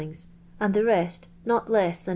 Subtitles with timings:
[0.59, 2.07] and the lest not le>H ihan >...